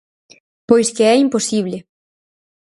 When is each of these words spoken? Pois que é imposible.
Pois 0.69 0.87
que 0.95 1.03
é 1.13 1.15
imposible. 1.25 1.77